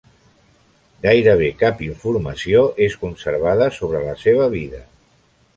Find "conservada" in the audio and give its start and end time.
3.05-3.71